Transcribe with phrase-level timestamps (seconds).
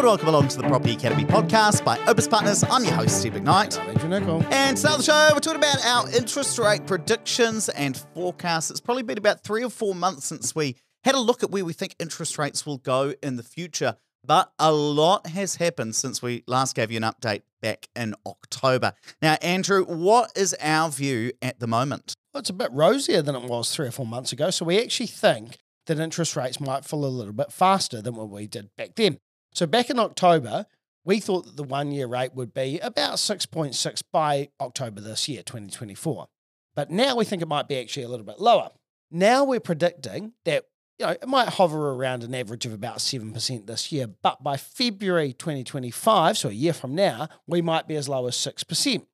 [0.00, 2.64] and welcome along to the Property Academy podcast by Opes Partners.
[2.70, 3.78] I'm your host, Ed McKnight.
[3.86, 4.42] Andrew Nicol.
[4.50, 8.70] And to start the show, we're talking about our interest rate predictions and forecasts.
[8.70, 11.66] It's probably been about three or four months since we had a look at where
[11.66, 13.96] we think interest rates will go in the future.
[14.24, 18.94] But a lot has happened since we last gave you an update back in October.
[19.20, 22.14] Now, Andrew, what is our view at the moment?
[22.32, 24.48] Well, it's a bit rosier than it was three or four months ago.
[24.48, 28.30] So we actually think that interest rates might fall a little bit faster than what
[28.30, 29.18] we did back then.
[29.52, 30.66] So back in October,
[31.04, 35.42] we thought that the one year rate would be about 6.6 by October this year,
[35.42, 36.28] 2024.
[36.74, 38.70] But now we think it might be actually a little bit lower.
[39.10, 40.66] Now we're predicting that
[40.98, 44.58] you know, it might hover around an average of about 7% this year, but by
[44.58, 49.06] February 2025, so a year from now, we might be as low as 6%.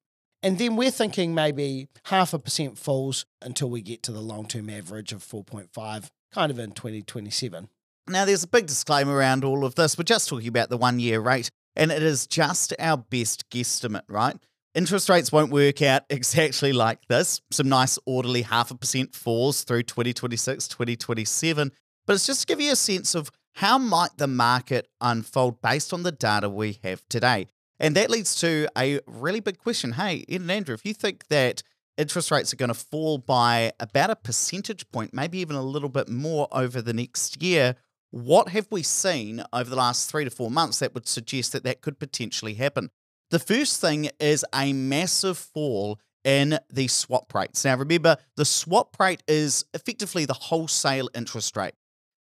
[0.42, 4.46] And then we're thinking maybe half a percent falls until we get to the long
[4.46, 7.68] term average of 4.5, kind of in 2027.
[8.08, 9.98] Now, there's a big disclaimer around all of this.
[9.98, 14.04] We're just talking about the one year rate, and it is just our best guesstimate,
[14.08, 14.36] right?
[14.76, 17.40] Interest rates won't work out exactly like this.
[17.50, 21.72] Some nice, orderly half a percent falls through 2026, 2027.
[22.06, 25.92] But it's just to give you a sense of how might the market unfold based
[25.92, 27.48] on the data we have today.
[27.80, 29.92] And that leads to a really big question.
[29.92, 31.64] Hey, Ed and Andrew, if you think that
[31.96, 35.88] interest rates are going to fall by about a percentage point, maybe even a little
[35.88, 37.74] bit more over the next year,
[38.10, 41.64] what have we seen over the last three to four months that would suggest that
[41.64, 42.90] that could potentially happen?
[43.30, 47.64] The first thing is a massive fall in the swap rates.
[47.64, 51.74] Now, remember, the swap rate is effectively the wholesale interest rate.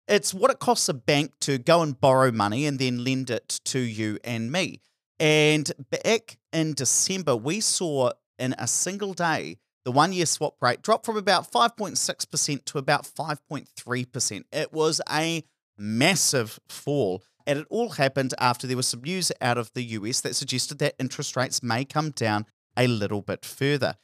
[0.08, 3.60] It's what it costs a bank to go and borrow money and then lend it
[3.66, 4.80] to you and me.
[5.18, 10.82] And back in December, we saw in a single day the one year swap rate
[10.82, 14.44] drop from about 5.6% to about 5.3%.
[14.52, 15.42] It was a
[15.78, 17.22] massive fall.
[17.46, 20.78] And it all happened after there was some news out of the US that suggested
[20.78, 22.46] that interest rates may come down
[22.76, 23.96] a little bit further.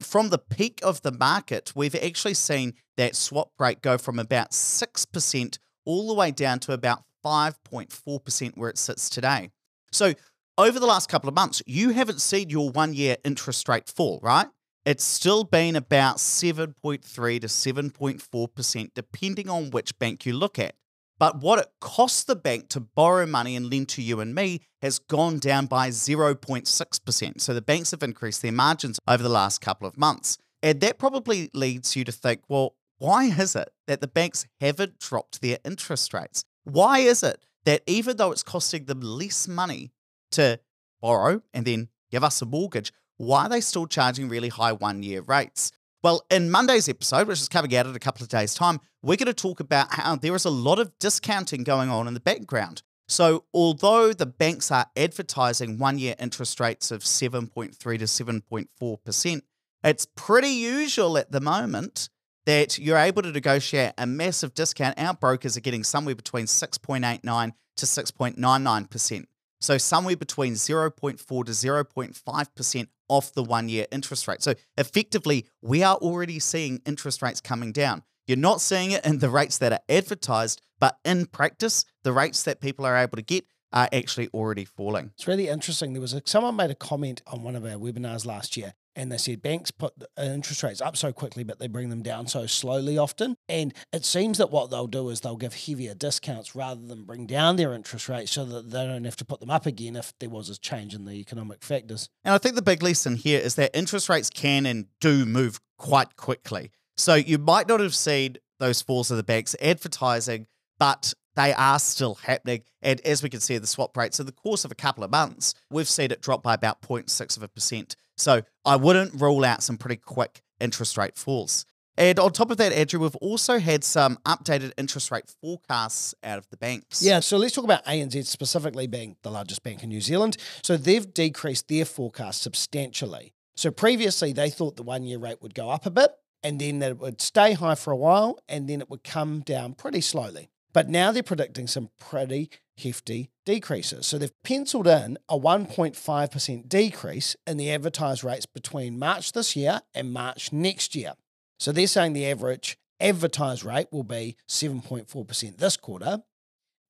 [0.00, 4.50] From the peak of the market, we've actually seen that swap rate go from about
[4.50, 9.50] 6% all the way down to about 5.4% where it sits today.
[9.92, 10.14] So,
[10.58, 14.20] over the last couple of months, you haven't seen your one year interest rate fall,
[14.22, 14.46] right?
[14.86, 17.02] It's still been about 7.3
[17.40, 20.74] to 7.4%, depending on which bank you look at.
[21.18, 24.60] But what it costs the bank to borrow money and lend to you and me
[24.82, 27.40] has gone down by 0.6%.
[27.40, 30.36] So the banks have increased their margins over the last couple of months.
[30.62, 34.98] And that probably leads you to think, well, why is it that the banks haven't
[34.98, 36.44] dropped their interest rates?
[36.64, 39.92] Why is it that even though it's costing them less money
[40.32, 40.60] to
[41.00, 45.02] borrow and then give us a mortgage, why are they still charging really high one
[45.02, 45.72] year rates?
[46.02, 49.16] Well, in Monday's episode, which is coming out in a couple of days' time, we're
[49.16, 52.20] going to talk about how there is a lot of discounting going on in the
[52.20, 52.82] background.
[53.08, 59.40] So, although the banks are advertising one year interest rates of 7.3 to 7.4%,
[59.84, 62.08] it's pretty usual at the moment
[62.46, 64.98] that you're able to negotiate a massive discount.
[64.98, 69.24] Our brokers are getting somewhere between 6.89 to 6.99%.
[69.60, 74.42] So somewhere between 0.4 to 0.5% off the one year interest rate.
[74.42, 78.02] So effectively, we are already seeing interest rates coming down.
[78.26, 82.42] You're not seeing it in the rates that are advertised, but in practice, the rates
[82.42, 85.12] that people are able to get are actually already falling.
[85.14, 85.92] It's really interesting.
[85.92, 89.12] There was a, someone made a comment on one of our webinars last year and
[89.12, 92.26] they said banks put uh, interest rates up so quickly, but they bring them down
[92.26, 93.36] so slowly often.
[93.48, 97.26] And it seems that what they'll do is they'll give heavier discounts rather than bring
[97.26, 100.12] down their interest rates so that they don't have to put them up again if
[100.18, 102.08] there was a change in the economic factors.
[102.24, 105.60] And I think the big lesson here is that interest rates can and do move
[105.76, 106.72] quite quickly.
[106.96, 110.46] So you might not have seen those falls of the banks advertising,
[110.78, 112.62] but they are still happening.
[112.80, 115.10] And as we can see, the swap rates in the course of a couple of
[115.10, 117.94] months, we've seen it drop by about 0.6 of a percent.
[118.16, 121.66] So I wouldn't rule out some pretty quick interest rate falls.
[121.98, 126.36] And on top of that, Andrew, we've also had some updated interest rate forecasts out
[126.38, 127.02] of the banks.
[127.02, 130.36] Yeah, so let's talk about ANZ specifically being the largest bank in New Zealand.
[130.62, 133.32] So they've decreased their forecast substantially.
[133.54, 136.10] So previously, they thought the one year rate would go up a bit
[136.42, 139.40] and then that it would stay high for a while and then it would come
[139.40, 140.50] down pretty slowly.
[140.76, 144.06] But now they're predicting some pretty hefty decreases.
[144.06, 149.80] So they've penciled in a 1.5% decrease in the advertised rates between March this year
[149.94, 151.14] and March next year.
[151.58, 156.18] So they're saying the average advertised rate will be 7.4% this quarter,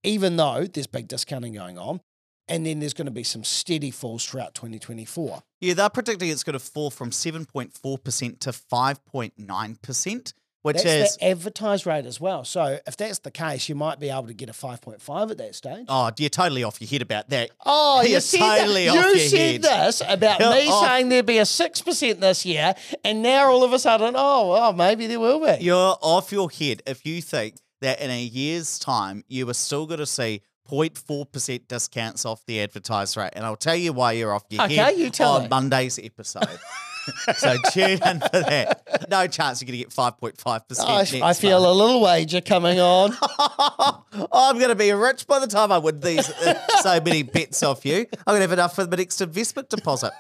[0.03, 2.01] even though there's big discounting going on.
[2.49, 5.45] And then there's going to be some steady falls throughout 2024.
[5.61, 10.33] Yeah, they're predicting it's going to fall from 7.4% to 5.9%,
[10.67, 12.45] which That's is the advertised rate as well.
[12.45, 15.55] So if that's the case, you might be able to get a 5.5 at that
[15.55, 15.87] stage.
[15.89, 17.51] oh, you're totally off your head about that.
[17.65, 18.91] Oh, you You're said, totally that.
[18.99, 19.63] off you your said head.
[19.63, 20.83] this about You're me off.
[20.83, 20.87] Oh.
[20.87, 22.75] saying there'd be a 6% this year,
[23.05, 25.63] and now all of a sudden, oh, well, maybe there will be.
[25.65, 29.87] You're off your head if you think that in a year's time you are still
[29.87, 33.31] going to see 0.4% discounts off the advertised rate.
[33.35, 35.49] And I'll tell you why you're off your Okay, head you tell on me.
[35.49, 36.43] Monday's episode.
[37.37, 39.09] so tune in for that.
[39.11, 40.85] No chance you're going to get 5.5%.
[40.87, 41.71] I, next I feel month.
[41.71, 43.17] a little wager coming on.
[44.33, 47.63] I'm going to be rich by the time I win these uh, so many bets
[47.63, 48.07] off you.
[48.27, 50.13] I'm going to have enough for the next investment deposit.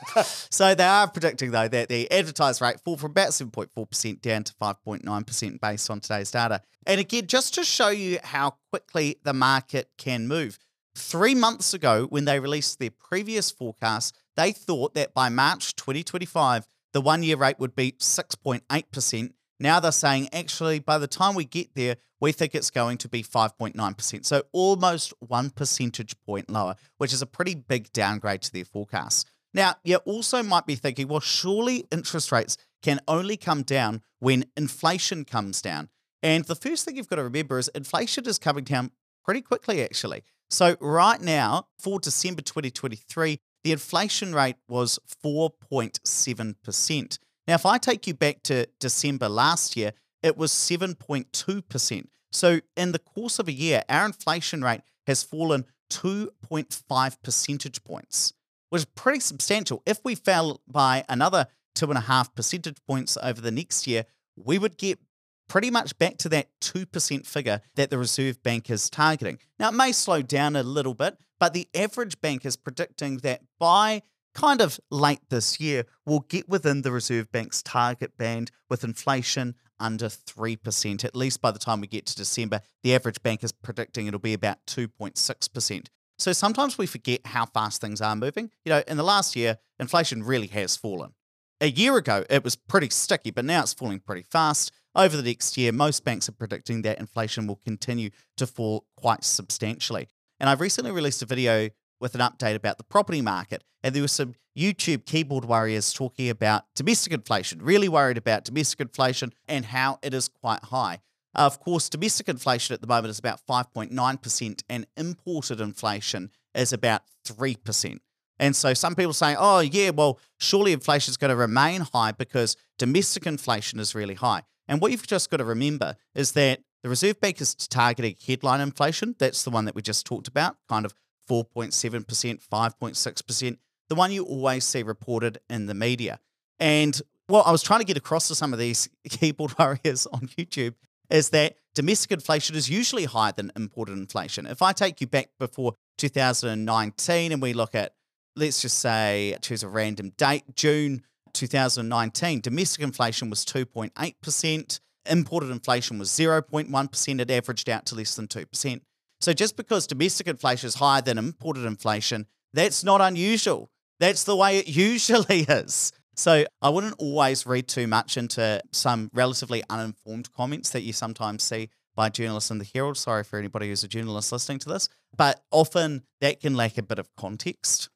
[0.50, 4.54] so they are predicting though that the advertised rate fall from about 7.4% down to
[4.54, 6.62] 5.9% based on today's data.
[6.86, 10.58] And again, just to show you how quickly the market can move.
[10.94, 16.66] Three months ago, when they released their previous forecast, they thought that by March 2025,
[16.96, 19.30] the one year rate would be 6.8%.
[19.60, 23.08] Now they're saying, actually, by the time we get there, we think it's going to
[23.10, 24.24] be 5.9%.
[24.24, 29.30] So almost one percentage point lower, which is a pretty big downgrade to their forecast.
[29.52, 34.46] Now, you also might be thinking, well, surely interest rates can only come down when
[34.56, 35.90] inflation comes down.
[36.22, 38.90] And the first thing you've got to remember is inflation is coming down
[39.22, 40.22] pretty quickly, actually.
[40.48, 47.18] So, right now, for December 2023, the inflation rate was 4.7%.
[47.48, 49.90] Now, if I take you back to December last year,
[50.22, 52.06] it was 7.2%.
[52.30, 58.34] So, in the course of a year, our inflation rate has fallen 2.5 percentage points,
[58.70, 59.82] which is pretty substantial.
[59.84, 64.04] If we fell by another two and a half percentage points over the next year,
[64.36, 65.00] we would get
[65.48, 69.40] pretty much back to that 2% figure that the Reserve Bank is targeting.
[69.58, 73.42] Now, it may slow down a little bit, but the average bank is predicting that
[73.58, 74.02] by
[74.34, 79.54] kind of late this year, we'll get within the Reserve Bank's target band with inflation
[79.80, 81.04] under 3%.
[81.04, 84.20] At least by the time we get to December, the average bank is predicting it'll
[84.20, 85.86] be about 2.6%.
[86.18, 88.50] So sometimes we forget how fast things are moving.
[88.64, 91.12] You know, in the last year, inflation really has fallen.
[91.60, 94.70] A year ago, it was pretty sticky, but now it's falling pretty fast.
[94.94, 99.24] Over the next year, most banks are predicting that inflation will continue to fall quite
[99.24, 100.08] substantially.
[100.38, 104.02] And I've recently released a video with an update about the property market, and there
[104.02, 109.66] were some YouTube keyboard warriors talking about domestic inflation, really worried about domestic inflation and
[109.66, 111.00] how it is quite high.
[111.34, 117.02] Of course, domestic inflation at the moment is about 5.9%, and imported inflation is about
[117.26, 117.98] 3%.
[118.38, 122.12] And so some people say, oh, yeah, well, surely inflation is going to remain high
[122.12, 124.42] because domestic inflation is really high.
[124.68, 128.60] And what you've just got to remember is that the Reserve Bank is targeting headline
[128.60, 129.16] inflation.
[129.18, 130.94] That's the one that we just talked about, kind of
[131.28, 132.04] 4.7%,
[132.48, 133.56] 5.6%,
[133.88, 136.20] the one you always see reported in the media.
[136.60, 140.28] And what I was trying to get across to some of these keyboard warriors on
[140.38, 140.74] YouTube
[141.10, 144.46] is that domestic inflation is usually higher than imported inflation.
[144.46, 147.94] If I take you back before 2019 and we look at,
[148.36, 151.02] let's just say, choose a random date, June
[151.32, 158.28] 2019, domestic inflation was 2.8%, imported inflation was 0.1%, it averaged out to less than
[158.28, 158.80] 2%.
[159.20, 163.70] So just because domestic inflation is higher than imported inflation, that's not unusual.
[163.98, 165.92] That's the way it usually is.
[166.14, 171.42] So I wouldn't always read too much into some relatively uninformed comments that you sometimes
[171.42, 172.96] see by journalists in the Herald.
[172.96, 176.82] Sorry for anybody who's a journalist listening to this, but often that can lack a
[176.82, 177.88] bit of context.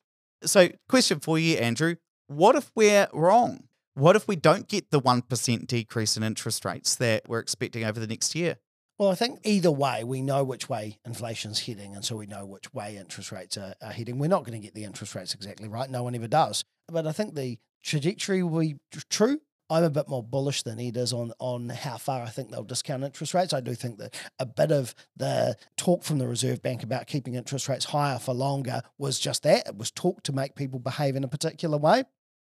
[0.42, 1.96] So, question for you, Andrew
[2.30, 3.64] what if we're wrong?
[4.00, 8.00] What if we don't get the 1% decrease in interest rates that we're expecting over
[8.00, 8.56] the next year?
[8.98, 12.46] Well, I think either way, we know which way inflation's heading, and so we know
[12.46, 14.18] which way interest rates are, are heading.
[14.18, 15.90] We're not going to get the interest rates exactly right.
[15.90, 16.64] No one ever does.
[16.88, 19.40] But I think the trajectory will be tr- true.
[19.68, 22.64] I'm a bit more bullish than Ed is on, on how far I think they'll
[22.64, 23.52] discount interest rates.
[23.52, 27.34] I do think that a bit of the talk from the Reserve Bank about keeping
[27.34, 29.68] interest rates higher for longer was just that.
[29.68, 32.04] It was talk to make people behave in a particular way.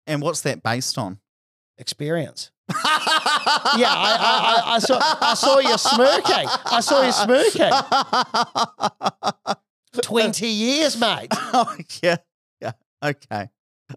[0.08, 1.20] And what's that based on?
[1.82, 2.52] Experience.
[2.70, 2.78] Yeah,
[3.90, 6.48] I, I, I, I saw I saw you smirking.
[6.66, 7.72] I saw you smirking.
[10.04, 11.28] 20 years, mate.
[11.32, 12.18] oh, yeah.
[12.62, 12.72] Yeah.
[13.04, 13.50] Okay.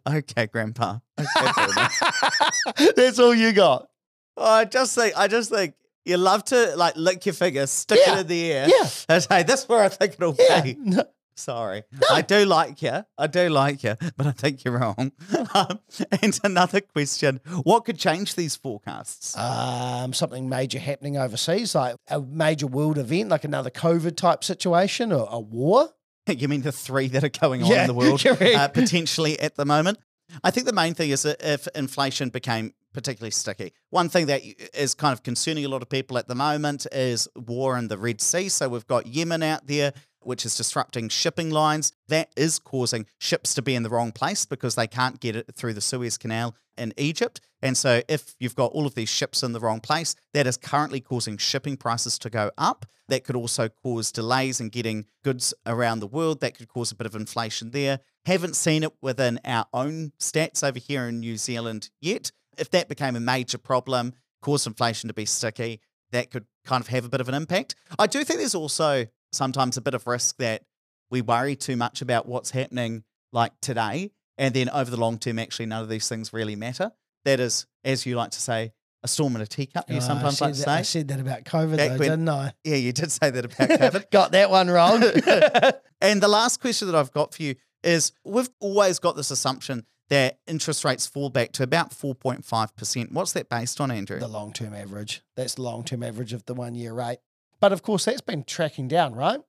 [0.08, 0.98] Okay, Grandpa.
[1.20, 3.88] Okay, That's all you got.
[4.36, 5.74] Oh, I just think, I just think
[6.04, 8.16] you love to like lick your finger, stick Yeah.
[8.16, 8.66] it in the air.
[8.68, 8.88] Yeah.
[9.08, 10.60] And say, that's where I think it'll Yeah.
[10.62, 10.76] be.
[10.80, 11.04] No,
[11.36, 11.82] Sorry.
[12.10, 13.04] I do like you.
[13.18, 15.12] I do like you, but I think you're wrong.
[15.54, 15.78] Um,
[16.22, 19.36] and another question What could change these forecasts?
[19.36, 25.12] Um, something major happening overseas, like a major world event, like another COVID type situation
[25.12, 25.90] or a war.
[26.26, 29.54] you mean the three that are going on Yeah, in the world uh, potentially at
[29.56, 29.98] the moment?
[30.42, 33.72] I think the main thing is that if inflation became particularly sticky.
[33.90, 37.28] One thing that is kind of concerning a lot of people at the moment is
[37.36, 38.48] war in the Red Sea.
[38.48, 39.92] So we've got Yemen out there,
[40.26, 41.92] which is disrupting shipping lines.
[42.08, 45.54] That is causing ships to be in the wrong place because they can't get it
[45.54, 47.40] through the Suez Canal in Egypt.
[47.62, 50.56] And so, if you've got all of these ships in the wrong place, that is
[50.56, 52.86] currently causing shipping prices to go up.
[53.08, 56.40] That could also cause delays in getting goods around the world.
[56.40, 58.00] That could cause a bit of inflation there.
[58.24, 62.32] Haven't seen it within our own stats over here in New Zealand yet.
[62.56, 65.80] If that became a major problem, caused inflation to be sticky,
[66.12, 67.74] that could kind of have a bit of an impact.
[67.98, 70.62] I do think there's also sometimes a bit of risk that
[71.10, 74.10] we worry too much about what's happening like today.
[74.38, 76.92] And then over the long term, actually, none of these things really matter.
[77.24, 78.72] That is, as you like to say,
[79.02, 79.88] a storm in a teacup.
[79.90, 81.00] You Oh, sometimes like to that- I say.
[81.00, 82.52] said that about COVID, Back though, when- didn't I?
[82.64, 84.10] Yeah, you did say that about COVID.
[84.10, 85.02] Got that one wrong.
[86.00, 89.84] and the last question that I've got for you is we've always got this assumption
[90.08, 93.12] that interest rates fall back to about 4.5%.
[93.12, 94.18] What's that based on, Andrew?
[94.18, 95.22] the long term average.
[95.36, 97.18] That's the long term average of the one year rate.
[97.64, 99.40] But of course, that's been tracking down, right?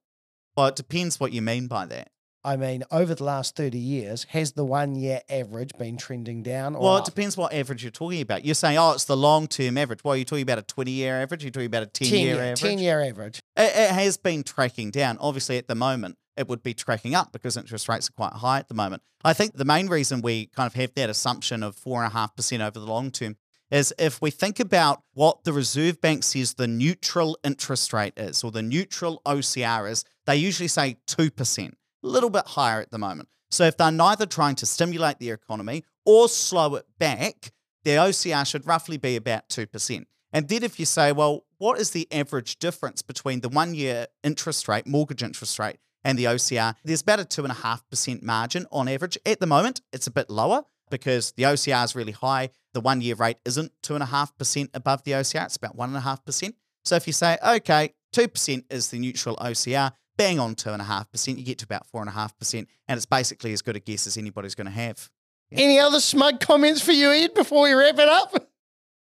[0.55, 2.11] well, it depends what you mean by that.
[2.45, 6.75] I mean, over the last 30 years, has the one year average been trending down?
[6.77, 7.05] Or Well, it up?
[7.07, 8.45] depends what average you're talking about.
[8.45, 9.99] You're saying, oh, it's the long term average.
[10.05, 11.43] Well, you're talking about a 20 year average?
[11.43, 12.61] You're talking about a 10 year average?
[12.61, 13.39] 10 year average.
[13.57, 15.17] It, it has been tracking down.
[15.19, 18.59] Obviously, at the moment, it would be tracking up because interest rates are quite high
[18.59, 19.01] at the moment.
[19.25, 22.85] I think the main reason we kind of have that assumption of 4.5% over the
[22.85, 23.35] long term
[23.75, 28.41] is if we think about what the Reserve Bank says the neutral interest rate is
[28.41, 32.97] or the neutral OCR is, they usually say 2%, a little bit higher at the
[32.97, 33.27] moment.
[33.51, 37.51] So if they're neither trying to stimulate the economy or slow it back,
[37.83, 40.05] their OCR should roughly be about 2%.
[40.31, 44.07] And then if you say, well, what is the average difference between the one year
[44.23, 46.75] interest rate, mortgage interest rate, and the OCR?
[46.85, 49.17] There's about a 2.5% margin on average.
[49.25, 52.51] At the moment, it's a bit lower because the OCR is really high.
[52.75, 56.53] The one year rate isn't 2.5% above the OCR, it's about 1.5%.
[56.83, 61.59] So if you say, okay, 2% is the neutral OCR, bang on 2.5%, you get
[61.59, 65.09] to about 4.5%, and it's basically as good a guess as anybody's going to have.
[65.53, 68.49] Any other smug comments for you, Ed, before we wrap it up?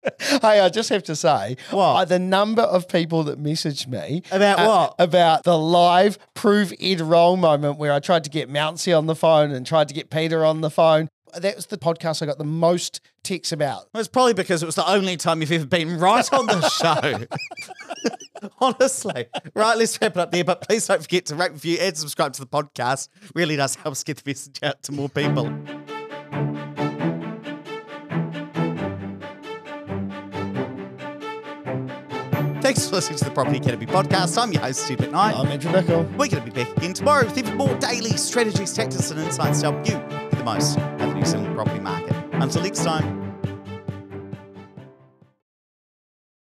[0.42, 2.10] hey, I just have to say, What?
[2.10, 4.96] the number of people that messaged me About uh, what?
[5.00, 9.16] About the live prove Ed wrong moment where I tried to get Mountsy on the
[9.16, 11.08] phone and tried to get Peter on the phone.
[11.38, 13.88] That was the podcast I got the most texts about.
[13.94, 16.70] Well, It's probably because it was the only time you've ever been right on the
[16.70, 17.26] show.
[18.60, 19.26] Honestly.
[19.56, 20.44] Right, let's wrap it up there.
[20.44, 23.08] But please don't forget to rate, review, and subscribe to the podcast.
[23.34, 25.52] Really does help us get the message out to more people.
[32.62, 34.42] Thanks for listening to the Property Academy podcast.
[34.42, 35.38] I'm your host, Ed McKnight.
[35.38, 36.04] I'm Andrew Nicol.
[36.18, 39.60] We're going to be back again tomorrow with even more daily strategies, tactics, and insights
[39.62, 40.93] to help you get the most out of the
[41.24, 42.14] New Zealand property market.
[42.34, 43.23] Until next time,